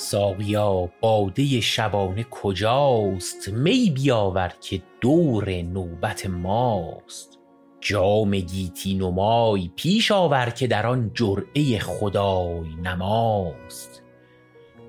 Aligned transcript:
ساقیا 0.00 0.88
باده 1.00 1.60
شبانه 1.60 2.24
کجاست؟ 2.30 3.48
می 3.48 3.90
بیاور 3.90 4.52
که 4.60 4.82
دور 5.00 5.50
نوبت 5.50 6.26
ماست. 6.26 7.38
جام 7.80 8.30
گیتی 8.30 8.94
نمای 8.94 9.70
پیش 9.76 10.12
آور 10.12 10.50
که 10.50 10.66
در 10.66 10.86
آن 10.86 11.10
جرعه 11.14 11.78
خدای 11.78 12.74
نماست. 12.82 14.02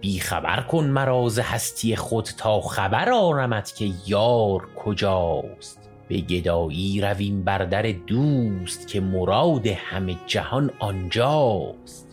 بی 0.01 0.19
خبر 0.19 0.61
کن 0.61 0.85
مرا 0.85 1.29
ز 1.29 1.39
هستی 1.39 1.95
خود 1.95 2.25
تا 2.25 2.61
خبر 2.61 3.11
آرمت 3.11 3.75
که 3.75 3.89
یار 4.07 4.69
کجاست. 4.75 5.89
به 6.07 6.17
گدایی 6.17 7.01
رویم 7.01 7.43
بر 7.43 7.65
در 7.65 7.81
دوست 7.81 8.87
که 8.87 9.01
مراد 9.01 9.67
همه 9.67 10.15
جهان 10.27 10.71
آنجاست. 10.79 12.10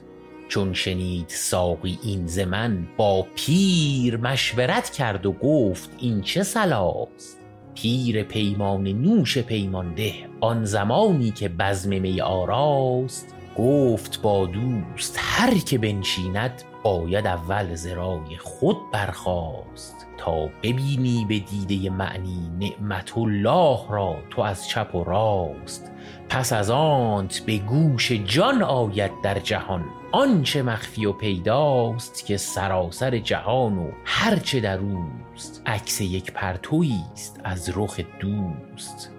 چون 0.48 0.72
شنید 0.72 1.28
ساقی 1.28 1.98
این 2.02 2.26
ز 2.26 2.38
من 2.38 2.88
با 2.96 3.26
پیر 3.34 4.16
مشورت 4.16 4.90
کرد 4.90 5.26
و 5.26 5.32
گفت 5.32 5.90
این 5.98 6.22
چه 6.22 6.42
صلاست؟ 6.42 7.38
پیر 7.74 8.22
پیمانه 8.22 8.92
نوش 8.92 9.38
پیمان 9.38 9.94
ده 9.94 10.14
آن 10.40 10.64
زمانی 10.64 11.30
که 11.30 11.48
بزم 11.48 12.00
می 12.00 12.20
آراست. 12.20 13.34
گفت 13.56 14.22
با 14.22 14.46
دوست 14.46 15.16
هر 15.18 15.54
که 15.54 15.78
بنشیند 15.78 16.62
باید 16.82 17.26
اول 17.26 17.74
ز 17.74 17.86
رای 17.86 18.36
خود 18.38 18.76
برخاست. 18.92 20.06
تا 20.18 20.46
ببینی 20.62 21.26
به 21.28 21.38
دیده 21.38 21.90
معنی 21.90 22.50
نعمت 22.58 23.18
الله 23.18 23.78
را 23.90 24.16
تو 24.30 24.42
از 24.42 24.68
چپ 24.68 24.94
و 24.94 25.04
راست. 25.04 25.90
پس 26.28 26.52
از 26.52 26.70
آنت 26.70 27.38
به 27.46 27.58
گوش 27.58 28.12
جان 28.12 28.62
آید 28.62 29.10
در 29.22 29.38
جهان 29.38 29.84
آنچه 30.12 30.62
مخفی 30.62 31.06
و 31.06 31.12
پیداست 31.12 32.26
که 32.26 32.36
سراسر 32.36 33.18
جهان 33.18 33.78
و 33.78 33.90
هرچه 34.04 34.60
در 34.60 34.78
اوست 34.78 35.62
عکس 35.66 36.00
یک 36.00 36.32
پرتویی 36.32 37.04
است 37.12 37.40
از 37.44 37.72
رخ 37.76 38.00
دوست. 38.20 39.10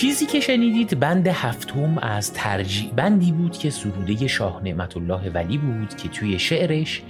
چیزی 0.00 0.26
که 0.26 0.40
شنیدید 0.40 1.00
بند 1.00 1.26
هفتم 1.26 1.98
از 1.98 2.32
ترجیع 2.32 2.90
بندی 2.96 3.32
بود 3.32 3.58
که 3.58 3.70
سروده 3.70 4.26
شاه 4.26 4.60
نعمت 4.64 4.96
الله 4.96 5.30
ولی 5.30 5.58
بود 5.58 5.96
که 5.96 6.08
توی 6.08 6.38
شعرش 6.38 7.02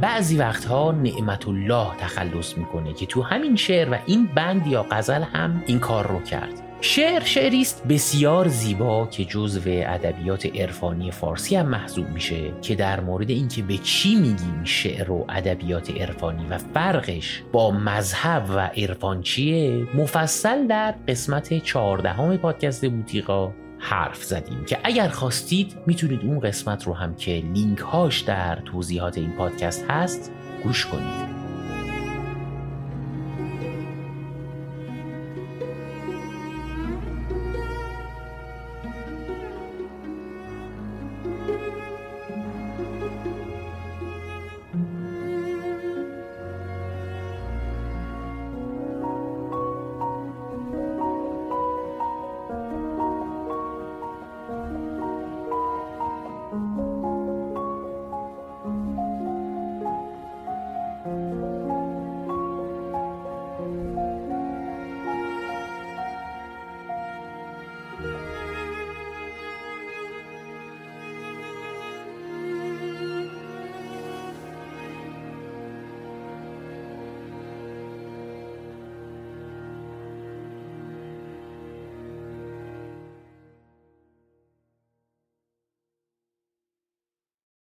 بعضی 0.00 0.36
وقتها 0.36 0.92
نعمت 0.92 1.48
الله 1.48 1.96
تخلص 1.98 2.58
می‌کنه 2.58 2.94
که 2.94 3.06
تو 3.06 3.22
همین 3.22 3.56
شعر 3.56 3.92
و 3.92 3.98
این 4.06 4.26
بند 4.34 4.66
یا 4.66 4.86
غزل 4.90 5.22
هم 5.22 5.62
این 5.66 5.78
کار 5.78 6.06
رو 6.06 6.20
کرد. 6.20 6.67
شعر 6.80 7.24
شعری 7.24 7.60
است 7.60 7.86
بسیار 7.88 8.48
زیبا 8.48 9.06
که 9.06 9.24
جزو 9.24 9.60
ادبیات 9.66 10.46
عرفانی 10.46 11.10
فارسی 11.10 11.56
هم 11.56 11.66
محسوب 11.66 12.08
میشه 12.08 12.52
که 12.62 12.74
در 12.74 13.00
مورد 13.00 13.30
اینکه 13.30 13.62
به 13.62 13.78
چی 13.78 14.14
میگیم 14.14 14.64
شعر 14.64 15.10
و 15.10 15.24
ادبیات 15.28 15.90
عرفانی 15.90 16.46
و 16.50 16.58
فرقش 16.58 17.42
با 17.52 17.70
مذهب 17.70 18.50
و 18.50 18.58
عرفان 18.58 19.22
چیه 19.22 19.86
مفصل 19.94 20.66
در 20.66 20.94
قسمت 21.08 21.62
چهاردهم 21.62 22.36
پادکست 22.36 22.86
بوتیقا 22.86 23.52
حرف 23.78 24.24
زدیم 24.24 24.64
که 24.64 24.78
اگر 24.84 25.08
خواستید 25.08 25.76
می‌تونید 25.86 26.20
اون 26.22 26.40
قسمت 26.40 26.86
رو 26.86 26.94
هم 26.94 27.14
که 27.14 27.30
لینک 27.54 27.78
هاش 27.78 28.20
در 28.20 28.56
توضیحات 28.56 29.18
این 29.18 29.32
پادکست 29.32 29.84
هست 29.88 30.32
گوش 30.64 30.86
کنید. 30.86 31.37